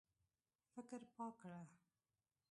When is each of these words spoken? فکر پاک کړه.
فکر 0.73 1.01
پاک 1.15 1.33
کړه. 1.41 1.61